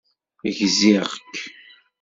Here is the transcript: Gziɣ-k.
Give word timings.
Gziɣ-k. 0.57 1.11